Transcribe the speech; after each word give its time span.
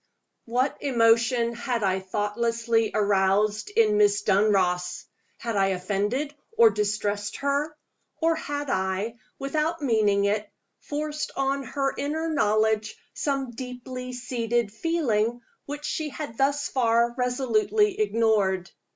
WHAT 0.45 0.77
emotion 0.81 1.53
had 1.53 1.83
I 1.83 1.99
thoughtlessly 1.99 2.89
aroused 2.91 3.69
in 3.69 3.97
Miss 3.97 4.23
Dunross? 4.23 5.05
Had 5.37 5.55
I 5.55 5.67
offended 5.67 6.33
or 6.57 6.71
distressed 6.71 7.37
her? 7.37 7.77
Or 8.19 8.35
had 8.35 8.71
I, 8.71 9.17
without 9.37 9.83
meaning 9.83 10.25
it, 10.25 10.49
forced 10.79 11.29
on 11.35 11.61
her 11.61 11.93
inner 11.95 12.27
knowledge 12.31 12.97
some 13.13 13.51
deeply 13.51 14.11
seated 14.13 14.71
feeling 14.73 15.39
which 15.67 15.85
she 15.85 16.09
had 16.09 16.35
thus 16.35 16.67
far 16.67 17.13
resolutely 17.15 17.99
ignored? 18.01 18.71